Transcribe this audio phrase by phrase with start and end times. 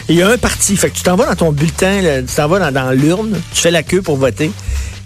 [0.08, 0.76] Et il y a un parti.
[0.76, 3.70] Fait que tu t'en vas dans ton bulletin, tu t'en vas dans, l'urne, tu fais
[3.70, 4.50] la queue pour voter,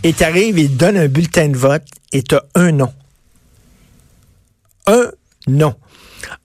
[0.02, 2.92] et tu arrives et te donnent un bulletin de vote, et tu as un nom.
[4.86, 5.10] Un
[5.46, 5.74] nom.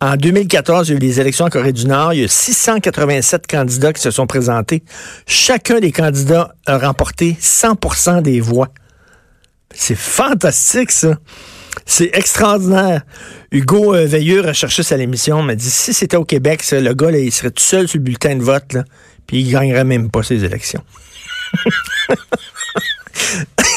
[0.02, 2.14] En 2014, il y a eu les élections en Corée du Nord.
[2.14, 4.84] Il y a 687 candidats qui se sont présentés.
[5.28, 8.70] Chacun des candidats a remporté 100% des voix.
[9.74, 11.18] C'est fantastique, ça.
[11.86, 13.02] C'est extraordinaire.
[13.52, 17.18] Hugo euh, Veilleux, recherchiste à l'émission, m'a dit si c'était au Québec, le gars, là,
[17.18, 18.78] il serait tout seul sur le bulletin de vote,
[19.26, 20.84] puis il gagnerait même pas ses élections.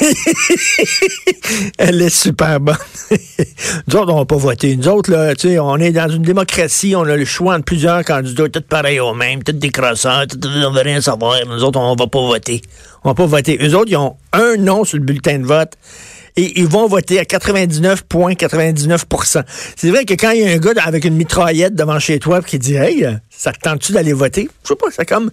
[1.79, 2.77] Elle est super bonne.
[3.89, 4.77] Nous autres, on va pas voter.
[4.77, 7.65] Nous autres, là, tu sais, on est dans une démocratie, on a le choix entre
[7.65, 11.39] plusieurs candidats, tous pareils au même, tous des crosseurs, tous, on veut rien savoir.
[11.47, 12.61] Nous autres, on va pas voter.
[13.05, 13.59] On va pas voter.
[13.63, 15.73] Eux autres, ils ont un nom sur le bulletin de vote
[16.37, 19.43] et ils vont voter à 99,99%
[19.75, 22.43] C'est vrai que quand il y a un gars avec une mitraillette devant chez toi
[22.43, 24.49] qui dit Hey, ça te tente-tu d'aller voter?
[24.63, 25.31] Je sais pas, c'est comme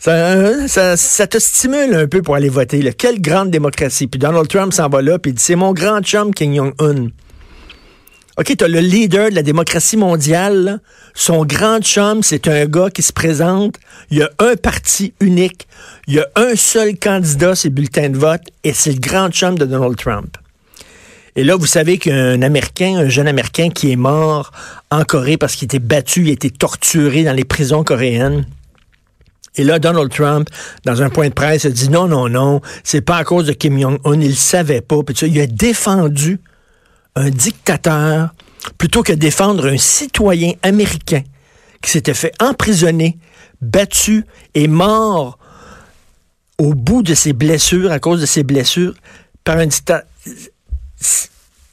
[0.00, 2.92] ça, ça, ça, te stimule un peu pour aller voter.
[2.92, 4.06] Quelle grande démocratie.
[4.06, 7.08] Puis Donald Trump s'en va là, puis il dit C'est mon grand chum Kim Jong-un.
[8.38, 10.80] OK, tu as le leader de la démocratie mondiale.
[11.14, 13.76] Son grand chum, c'est un gars qui se présente.
[14.10, 15.66] Il y a un parti unique.
[16.06, 19.56] Il y a un seul candidat, c'est bulletin de vote, et c'est le grand chum
[19.56, 20.36] de Donald Trump.
[21.36, 24.52] Et là, vous savez qu'un Américain, un jeune Américain qui est mort
[24.90, 28.46] en Corée parce qu'il était battu, il a été torturé dans les prisons coréennes.
[29.56, 30.48] Et là, Donald Trump,
[30.84, 33.52] dans un point de presse, a dit non, non, non, c'est pas à cause de
[33.52, 34.96] Kim Jong-un, il le savait pas.
[35.22, 36.40] Il a défendu
[37.16, 38.30] un dictateur
[38.78, 41.22] plutôt que défendre un citoyen américain
[41.82, 43.18] qui s'était fait emprisonner,
[43.60, 44.24] battu
[44.54, 45.38] et mort
[46.58, 48.94] au bout de ses blessures, à cause de ses blessures,
[49.44, 50.06] par un dictateur.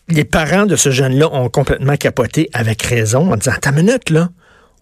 [0.09, 4.29] Les parents de ce jeune-là ont complètement capoté avec raison en disant, ta minute, là,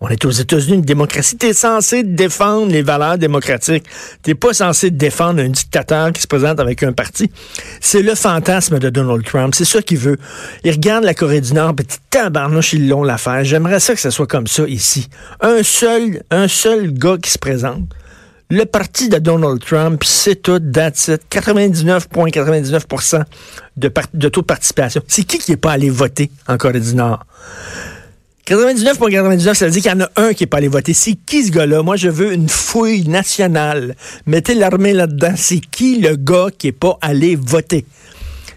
[0.03, 1.37] on est aux États-Unis, une démocratie.
[1.37, 3.85] Tu es censé défendre les valeurs démocratiques.
[4.23, 7.31] Tu pas censé défendre un dictateur qui se présente avec un parti.
[7.79, 9.53] C'est le fantasme de Donald Trump.
[9.53, 10.17] C'est ça qu'il veut.
[10.63, 13.43] Il regarde la Corée du Nord, petit tabarnouche, ils l'ont l'affaire.
[13.43, 15.07] J'aimerais ça que ce soit comme ça ici.
[15.39, 17.87] Un seul, un seul gars qui se présente.
[18.53, 23.23] Le parti de Donald Trump, c'est tout, that's 99,99
[23.77, 25.01] de, de taux de participation.
[25.07, 27.25] C'est qui qui n'est pas allé voter en Corée du Nord?
[28.43, 30.67] 99 pour 99, ça veut dire qu'il y en a un qui n'est pas allé
[30.67, 30.93] voter.
[30.93, 31.81] C'est qui ce gars-là?
[31.81, 33.95] Moi, je veux une fouille nationale.
[34.25, 35.35] Mettez l'armée là-dedans.
[35.37, 37.85] C'est qui le gars qui n'est pas allé voter?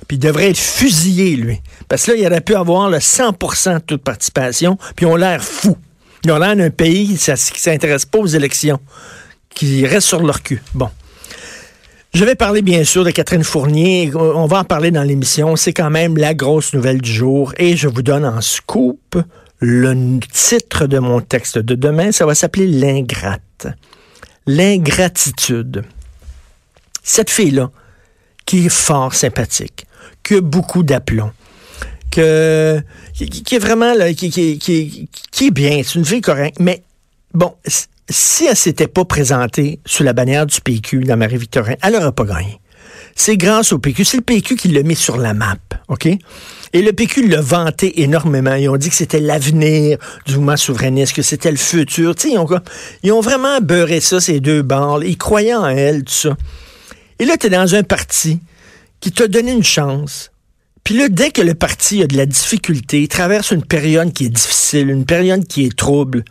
[0.08, 1.60] Puis il devrait être fusillé, lui.
[1.86, 5.44] Parce que là, il aurait pu avoir le 100% de toute participation, puis on l'air
[5.44, 5.76] fou.
[6.24, 8.80] Ils ont l'air d'un pays qui ne s'intéresse pas aux élections,
[9.54, 10.62] qui reste sur leur cul.
[10.74, 10.90] Bon.
[12.12, 14.12] Je vais parler bien sûr de Catherine Fournier.
[14.14, 15.56] On va en parler dans l'émission.
[15.56, 17.52] C'est quand même la grosse nouvelle du jour.
[17.58, 19.16] Et je vous donne en scoop
[19.64, 23.66] le titre de mon texte de demain, ça va s'appeler l'ingrate.
[24.46, 25.84] L'ingratitude.
[27.02, 27.70] Cette fille-là,
[28.44, 29.86] qui est fort sympathique,
[30.22, 31.32] qui a beaucoup d'aplomb,
[32.10, 35.08] qui, est vraiment, qui,
[35.40, 36.82] est bien, c'est une fille correcte, mais
[37.32, 37.54] bon,
[38.10, 42.24] si elle s'était pas présentée sous la bannière du PQ dans Marie-Victorin, elle n'aurait pas
[42.24, 42.60] gagné.
[43.16, 44.04] C'est grâce au PQ.
[44.04, 45.56] C'est le PQ qui l'a mis sur la map,
[45.88, 46.06] OK?
[46.06, 48.54] Et le PQ l'a vanté énormément.
[48.54, 52.14] Ils ont dit que c'était l'avenir du mouvement souverainiste, que c'était le futur.
[52.24, 52.48] ils ont,
[53.04, 55.04] ils ont vraiment beurré ça, ces deux bandes.
[55.04, 56.36] Ils croyaient en elle, tout ça.
[57.20, 58.40] Et là, tu es dans un parti
[59.00, 60.32] qui t'a donné une chance.
[60.82, 64.26] Puis là, dès que le parti a de la difficulté, il traverse une période qui
[64.26, 66.24] est difficile, une période qui est trouble,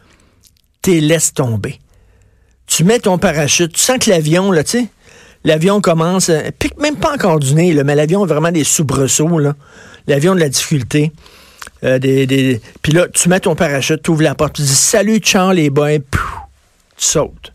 [0.83, 1.79] tu laisses tomber.
[2.67, 4.87] Tu mets ton parachute, tu sens que l'avion, là, tu sais,
[5.43, 8.63] l'avion commence, euh, pique même pas encore du nez, là, mais l'avion a vraiment des
[8.63, 9.55] soubresauts, là
[10.07, 11.11] l'avion de la difficulté.
[11.83, 15.19] Euh, des, Puis là, tu mets ton parachute, tu ouvres la porte, tu dis Salut,
[15.23, 16.19] Charles, les boys, tu
[16.97, 17.53] sautes.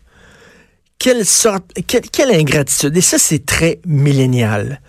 [0.97, 2.95] Quelle sorte, quelle, ingratitude.
[2.97, 4.81] Et ça, c'est très millénial.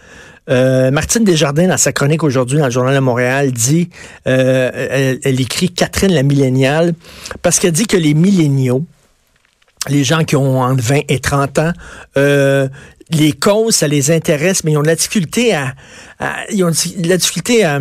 [0.50, 3.91] Euh, Martine Desjardins, dans sa chronique aujourd'hui dans le Journal de Montréal, dit,
[4.26, 6.94] euh, elle, écrit Catherine la milléniale,
[7.43, 8.85] parce qu'elle dit que les milléniaux,
[9.88, 11.73] les gens qui ont entre 20 et 30 ans,
[13.12, 15.74] les causes, ça les intéresse, mais ils ont de la difficulté à,
[16.50, 16.72] ils ont
[17.02, 17.80] la difficulté à,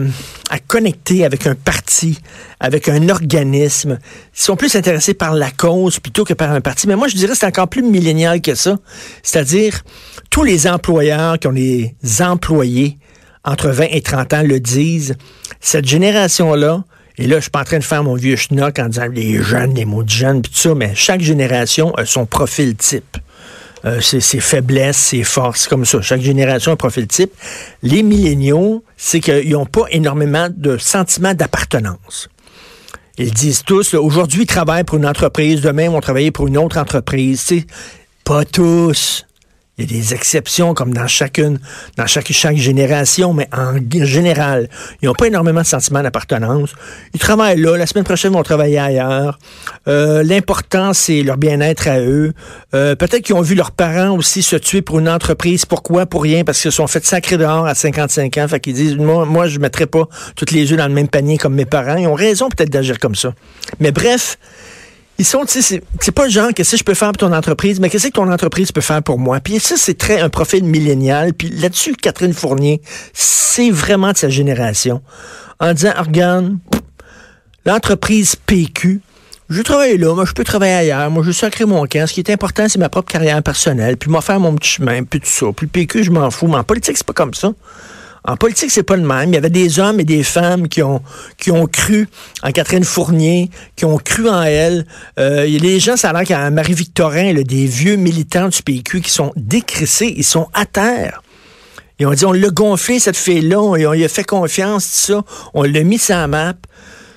[0.68, 2.18] connecter avec un parti,
[2.60, 4.00] avec un organisme.
[4.36, 6.88] Ils sont plus intéressés par la cause plutôt que par un parti.
[6.88, 8.78] Mais moi, je dirais que c'est encore plus millénial que ça.
[9.22, 9.82] C'est-à-dire,
[10.30, 12.98] tous les employeurs qui ont des employés
[13.44, 15.16] entre 20 et 30 ans le disent.
[15.60, 16.84] Cette génération-là,
[17.18, 19.42] et là, je suis pas en train de faire mon vieux schnock en disant les
[19.44, 23.18] jeunes, les mots de jeunes, puis tout ça, mais chaque génération a son profil type.
[23.86, 26.02] Euh, ses, faiblesses, ses forces, comme ça.
[26.02, 27.32] Chaque génération a un profil type.
[27.82, 32.28] Les milléniaux, c'est qu'ils n'ont pas énormément de sentiment d'appartenance.
[33.18, 36.58] Ils disent tous, aujourd'hui, ils travaillent pour une entreprise, demain, ils vont travailler pour une
[36.58, 37.54] autre entreprise.
[38.26, 39.26] pas tous.
[39.80, 41.58] Il y a des exceptions comme dans chacune,
[41.96, 44.70] dans chaque, chaque génération, mais en général,
[45.02, 46.72] ils n'ont pas énormément de sentiments d'appartenance.
[47.14, 49.40] Ils travaillent là, la semaine prochaine, ils vont travailler ailleurs.
[49.88, 52.34] Euh, L'important, c'est leur bien-être à eux.
[52.74, 55.66] Euh, Peut-être qu'ils ont vu leurs parents aussi se tuer pour une entreprise.
[55.66, 56.06] Pourquoi?
[56.06, 58.48] Pour rien, parce qu'ils se sont fait sacrer dehors à 55 ans.
[58.50, 61.08] Fait qu'ils disent, moi, moi je ne mettrai pas toutes les œufs dans le même
[61.08, 61.96] panier comme mes parents.
[61.96, 63.34] Ils ont raison peut-être d'agir comme ça.
[63.80, 64.38] Mais bref,
[65.20, 67.90] ils sont, c'est pas le genre, qu'est-ce que je peux faire pour ton entreprise, mais
[67.90, 69.42] qu'est-ce que ton entreprise peut faire pour moi?
[69.42, 71.34] Puis ça, c'est très un profil millénial.
[71.34, 72.82] Puis là-dessus, Catherine Fournier,
[73.14, 75.02] c'est vraiment de sa génération.
[75.60, 76.58] En disant, regarde,
[77.66, 79.02] l'entreprise PQ,
[79.50, 82.08] je travaille là, moi je peux travailler ailleurs, moi je sacrer mon camp.
[82.08, 85.04] Ce qui est important, c'est ma propre carrière personnelle, puis moi faire mon petit chemin,
[85.04, 85.48] puis tout ça.
[85.54, 86.48] Puis le PQ, je m'en fous.
[86.48, 87.52] Mais en politique, c'est pas comme ça.
[88.26, 89.30] En politique, c'est pas le même.
[89.30, 91.02] Il y avait des hommes et des femmes qui ont,
[91.72, 92.08] cru
[92.44, 94.86] en Catherine Fournier, qui ont cru en elle.
[95.20, 100.14] Euh, des gens, ça a l'air Marie-Victorin, des vieux militants du PQ qui sont décrissés,
[100.18, 101.22] ils sont à terre.
[102.00, 105.14] Ils ont dit, on l'a gonflé, cette fille-là, et on lui a fait confiance, tout
[105.14, 105.24] ça.
[105.54, 106.54] On l'a mis sur la map.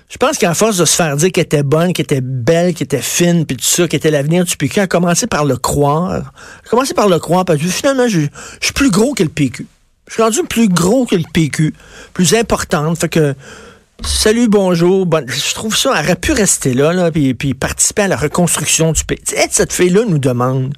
[0.09, 2.85] Je pense qu'à force de se faire dire qu'elle était bonne, qu'elle était belle, qu'elle
[2.85, 6.13] était fine, puis tout ça, qu'elle était l'avenir du PQ, a commencé par le croire.
[6.17, 6.21] Elle
[6.67, 8.21] a commencé par le croire, parce que finalement, je
[8.61, 9.67] suis plus gros que le PQ.
[10.13, 11.73] Je suis rendu plus gros que le PQ,
[12.13, 12.99] plus importante.
[12.99, 13.35] Fait que,
[14.05, 15.07] salut, bonjour.
[15.07, 18.17] Bon, je trouve ça, elle aurait pu rester là, là puis, puis participer à la
[18.19, 19.23] reconstruction du pays.
[19.25, 20.75] cette fille-là nous demande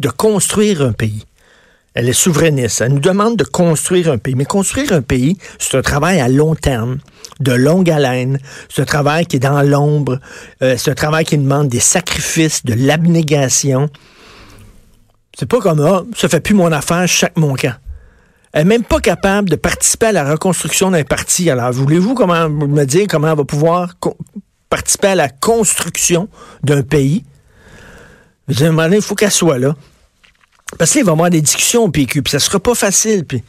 [0.00, 1.24] de construire un pays.
[1.94, 2.80] Elle est souverainiste.
[2.80, 4.34] Elle nous demande de construire un pays.
[4.34, 6.98] Mais construire un pays, c'est un travail à long terme,
[7.38, 8.40] de longue haleine.
[8.68, 10.18] C'est un travail qui est dans l'ombre.
[10.62, 13.88] Euh, c'est un travail qui demande des sacrifices, de l'abnégation.
[15.38, 17.76] C'est pas comme, ah, ça fait plus mon affaire, chaque mon camp.
[18.54, 21.50] Elle n'est même pas capable de participer à la reconstruction d'un parti.
[21.50, 23.96] Alors, voulez-vous comment me dire comment elle va pouvoir
[24.70, 26.28] participer à la construction
[26.62, 27.24] d'un pays?
[28.46, 29.74] Je il faut qu'elle soit là.
[30.78, 33.24] Parce qu'il va y avoir des discussions au PQ, puis ça sera pas facile.
[33.24, 33.42] Puis,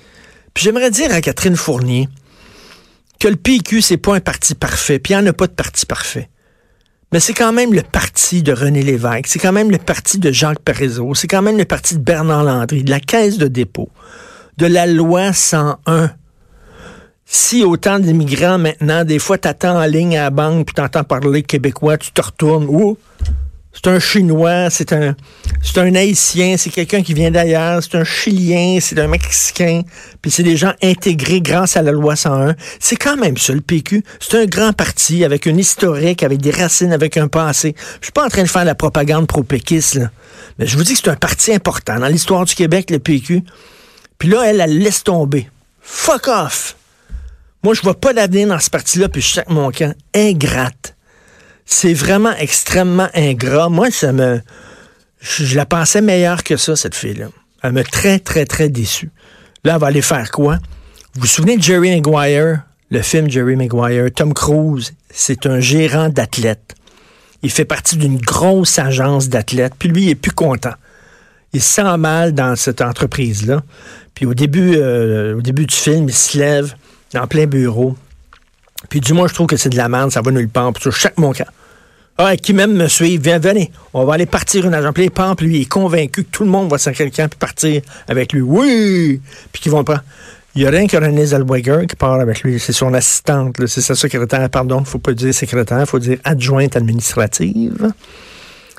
[0.55, 2.09] puis j'aimerais dire à Catherine Fournier
[3.19, 5.53] que le PQ, c'est pas un parti parfait, puis il n'y en a pas de
[5.53, 6.29] parti parfait.
[7.11, 10.31] Mais c'est quand même le parti de René Lévesque, c'est quand même le parti de
[10.31, 13.89] Jacques Parizeau, c'est quand même le parti de Bernard Landry, de la Caisse de dépôt
[14.57, 16.11] de la loi 101.
[17.25, 21.43] Si autant d'immigrants maintenant, des fois, t'attends en ligne à la banque, puis t'entends parler
[21.43, 22.67] québécois, tu te retournes.
[22.69, 22.97] Ouh,
[23.73, 25.15] c'est un Chinois, c'est un,
[25.61, 29.81] c'est un Haïtien, c'est quelqu'un qui vient d'ailleurs, c'est un Chilien, c'est un Mexicain,
[30.21, 32.55] puis c'est des gens intégrés grâce à la loi 101.
[32.79, 34.03] C'est quand même ça, le PQ.
[34.19, 37.75] C'est un grand parti avec une historique, avec des racines, avec un passé.
[37.99, 40.09] Je suis pas en train de faire la propagande pro-péquiste, là.
[40.57, 41.99] Mais je vous dis que c'est un parti important.
[41.99, 43.43] Dans l'histoire du Québec, le PQ,
[44.17, 45.49] puis là, elle, elle laisse tomber.
[45.81, 46.75] Fuck off!
[47.63, 49.95] Moi, je vois pas d'avenir dans ce parti-là, puis je que mon camp.
[50.13, 50.95] Ingrate.
[51.65, 53.69] C'est vraiment extrêmement ingrat.
[53.69, 54.39] Moi, ça me.
[55.19, 57.29] Je, la pensais meilleure que ça, cette fille-là.
[57.63, 59.09] Elle me très, très, très déçu.
[59.63, 60.59] Là, elle va aller faire quoi?
[61.15, 62.61] Vous vous souvenez de Jerry Maguire?
[62.91, 64.11] Le film Jerry Maguire.
[64.15, 66.75] Tom Cruise, c'est un gérant d'athlètes.
[67.41, 70.73] Il fait partie d'une grosse agence d'athlètes, puis lui, il est plus content.
[71.53, 73.63] Il se sent mal dans cette entreprise-là.
[74.13, 76.75] Puis au début, euh, au début du film, il se lève
[77.15, 77.95] en plein bureau.
[78.89, 80.73] Puis du moins, je trouve que c'est de la merde, ça va nulle part.
[80.73, 81.47] Puis chaque mon cas.
[82.17, 84.93] Ah, qui même me suit, viens, venez, on va aller partir une agent.
[84.93, 87.81] Puis il lui, il est convaincu que tout le monde va s'en quelqu'un puis partir
[88.07, 88.39] avec lui.
[88.41, 89.21] Oui!
[89.51, 90.01] Puis qu'ils vont pas.
[90.55, 92.57] Il y a rien que René Zellweger qui part avec lui.
[92.57, 96.77] C'est son assistante, c'est sa secrétaire, pardon, faut pas dire secrétaire, il faut dire adjointe
[96.77, 97.91] administrative.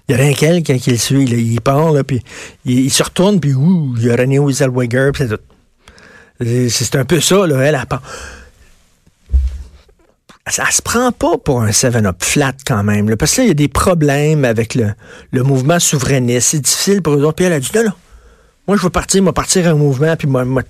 [0.09, 1.25] Il n'y a rien qu'elle qui, le suit.
[1.25, 2.23] Il part, là, puis
[2.65, 5.43] il, se retourne, puis ouh, il y a René Zellweger, puis c'est tout.
[6.69, 8.03] C'est un peu ça, là, elle, elle part.
[10.49, 13.55] Se prend pas pour un 7-up flat quand même, parce que là, il y a
[13.55, 14.93] des problèmes avec le,
[15.33, 16.51] le mouvement souverainiste.
[16.51, 17.35] C'est difficile pour eux autres.
[17.35, 17.93] Puis elle a dit, non, non,
[18.69, 20.63] moi, je veux partir, moi, partir un mouvement, puis moi, moi,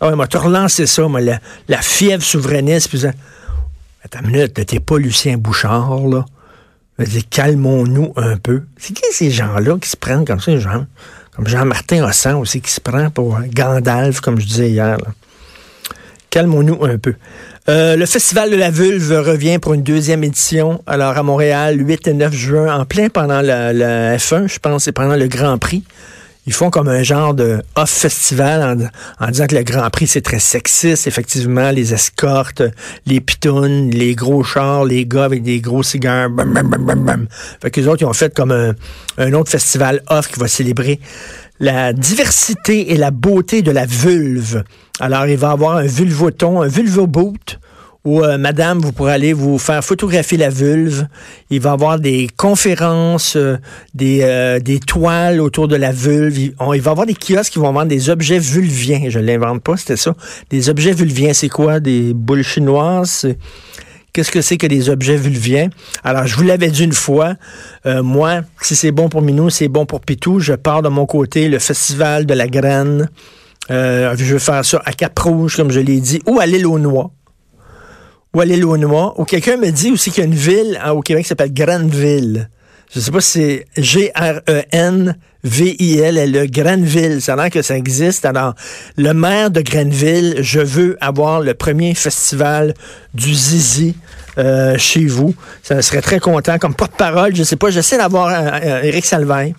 [0.00, 3.12] ah ouais, moi, te relancer ça, moi, la, la fièvre souverainiste, puis ça.
[4.04, 6.26] Attends une minute, t'es pas Lucien Bouchard, là.
[7.30, 8.62] Calmons-nous un peu.
[8.76, 10.86] C'est qui ces gens-là qui se prennent comme ça, Jean?
[11.34, 14.98] Comme Jean-Martin Hossan aussi, qui se prend pour Gandalf, comme je disais hier.
[16.30, 17.14] Calmons-nous un peu.
[17.68, 20.82] Euh, le Festival de la Vulve revient pour une deuxième édition.
[20.86, 24.86] Alors, à Montréal, 8 et 9 juin, en plein pendant la, la F1, je pense,
[24.86, 25.82] et pendant le Grand Prix.
[26.46, 30.20] Ils font comme un genre de off-festival en, en disant que le Grand Prix, c'est
[30.20, 32.62] très sexiste, effectivement, les escortes,
[33.06, 36.28] les pitounes, les gros chars, les gars avec des gros cigares.
[36.28, 37.26] Bam, bam, bam, bam, bam.
[37.62, 38.74] Fait que les autres, ils ont fait comme un,
[39.18, 41.00] un autre festival off qui va célébrer
[41.60, 44.64] la diversité et la beauté de la vulve.
[45.00, 47.58] Alors, il va avoir un vulvoton, un vulvoboot,
[48.04, 51.06] où, euh, madame, vous pourrez aller vous faire photographier la vulve.
[51.48, 53.56] Il va y avoir des conférences, euh,
[53.94, 56.38] des, euh, des toiles autour de la vulve.
[56.38, 59.08] Il, va y avoir des kiosques qui vont vendre des objets vulviens.
[59.08, 60.14] Je ne l'invente pas, c'était ça.
[60.50, 61.80] Des objets vulviens, c'est quoi?
[61.80, 63.26] Des boules chinoises?
[64.12, 65.70] Qu'est-ce que c'est que des objets vulviens?
[66.04, 67.34] Alors, je vous l'avais dit une fois,
[67.84, 70.38] moi, si c'est bon pour Minou, c'est bon pour Pitou.
[70.38, 73.08] Je pars de mon côté, le festival de la graine.
[73.70, 77.10] Je vais faire ça à Cap-Rouge, comme je l'ai dit, ou à l'île aux Noix.
[78.34, 78.64] Ou à l'île.
[78.64, 81.52] Ou quelqu'un me dit aussi qu'il y a une ville hein, au Québec qui s'appelle
[81.52, 82.48] Granville.
[82.94, 85.16] Je sais pas si c'est G-R-E-N-V-I-L-L-E,
[86.46, 87.20] Granville.
[87.20, 88.24] Ça a l'air que ça existe.
[88.24, 88.54] Alors,
[88.96, 92.74] le maire de Granville, je veux avoir le premier festival
[93.14, 93.96] du Zizi
[94.38, 95.34] euh, chez vous.
[95.62, 96.58] Ça serait très content.
[96.58, 99.54] Comme porte-parole, je sais pas, j'essaie d'avoir euh, euh, Éric Salvaille.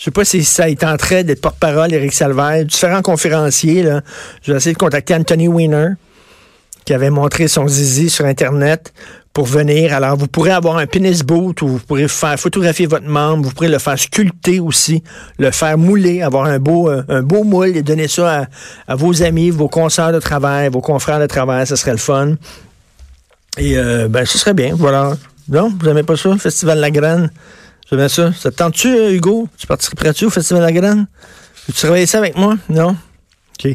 [0.00, 3.82] Je sais pas si ça il tenterait d'être porte-parole, Éric Salvaire, différents conférenciers.
[3.82, 4.00] Là.
[4.42, 5.88] Je vais essayer de contacter Anthony Weiner,
[6.84, 8.92] qui avait montré son zizi sur Internet
[9.32, 9.94] pour venir.
[9.94, 13.54] Alors, vous pourrez avoir un penis boot où vous pourrez faire photographier votre membre, vous
[13.54, 15.02] pourrez le faire sculpter aussi,
[15.38, 18.46] le faire mouler, avoir un beau, euh, un beau moule et donner ça à,
[18.88, 22.34] à vos amis, vos consoeurs de travail, vos confrères de travail, ce serait le fun.
[23.58, 25.16] Et euh, ben, ce serait bien, voilà.
[25.48, 27.30] Non, vous n'aimez pas ça, Festival de la Graine?
[27.90, 28.32] J'aime ça.
[28.32, 29.48] Ça te tente-tu, euh, Hugo?
[29.58, 31.06] Tu participerais-tu au Festival de la Graine?
[31.66, 32.56] Tu travailles ça avec moi?
[32.68, 32.96] Non?
[33.58, 33.74] OK.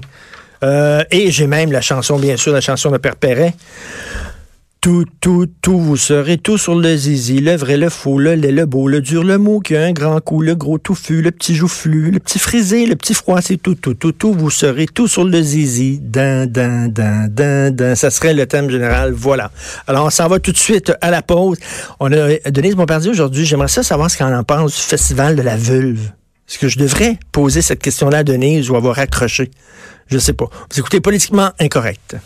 [0.64, 3.54] Euh, et j'ai même la chanson, bien sûr, la chanson de Père Perret.
[4.82, 8.52] Tout, tout, tout, vous serez tout sur le zizi, le vrai, le faux, le laid,
[8.52, 11.32] le beau, le dur, le mot qui a un grand coup, le gros touffu, le
[11.32, 15.08] petit joufflu, le petit frisé, le petit froissé, tout, tout, tout, tout, vous serez tout
[15.08, 16.00] sur le zizi.
[16.00, 17.96] Dan, dan, dan, dan, dan.
[17.96, 19.12] Ça serait le thème général.
[19.12, 19.50] Voilà.
[19.88, 21.58] Alors, on s'en va tout de suite à la pause.
[22.00, 23.44] On a Denise Bombardier aujourd'hui.
[23.44, 26.12] J'aimerais savoir ce qu'elle en pense du Festival de la Vulve.
[26.48, 29.52] Est-ce que je devrais poser cette question-là à Denise ou avoir accroché?
[30.08, 30.50] Je sais pas.
[30.72, 32.18] Vous écoutez Politiquement Incorrect.